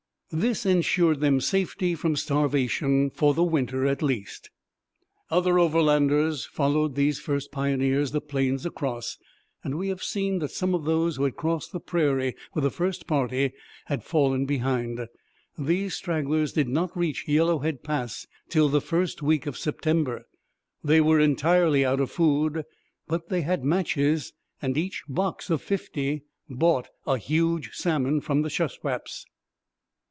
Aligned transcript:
This 0.33 0.65
ensured 0.65 1.19
them 1.19 1.41
safety 1.41 1.93
from 1.93 2.15
starvation 2.15 3.09
for 3.09 3.33
the 3.33 3.43
winter 3.43 3.85
at 3.85 4.01
least. 4.01 4.49
Other 5.29 5.59
Overlanders 5.59 6.45
followed 6.45 6.95
these 6.95 7.19
first 7.19 7.51
pioneers 7.51 8.11
'the 8.11 8.21
plains 8.21 8.65
across.' 8.65 9.17
And 9.61 9.77
we 9.77 9.89
have 9.89 10.01
seen 10.01 10.39
that 10.39 10.51
some 10.51 10.73
of 10.73 10.85
those 10.85 11.17
who 11.17 11.25
had 11.25 11.35
crossed 11.35 11.73
the 11.73 11.81
prairie 11.81 12.33
with 12.53 12.63
the 12.63 12.69
first 12.71 13.07
party 13.07 13.51
had 13.87 14.05
fallen 14.05 14.45
behind. 14.45 15.05
These 15.57 15.95
stragglers 15.95 16.53
did 16.53 16.69
not 16.69 16.97
reach 16.97 17.27
Yellowhead 17.27 17.83
Pass 17.83 18.25
till 18.47 18.69
the 18.69 18.79
first 18.79 19.21
week 19.21 19.45
of 19.45 19.57
September. 19.57 20.23
They 20.81 21.01
were 21.01 21.19
entirely 21.19 21.83
out 21.83 21.99
of 21.99 22.09
food; 22.09 22.63
but 23.05 23.27
they 23.27 23.41
had 23.41 23.65
matches, 23.65 24.31
and 24.61 24.77
each 24.77 25.03
box 25.09 25.49
of 25.49 25.61
fifty 25.61 26.21
bought 26.49 26.87
a 27.05 27.17
huge 27.17 27.71
salmon 27.73 28.21
from 28.21 28.43
the 28.43 28.49
Shuswaps. 28.49 29.25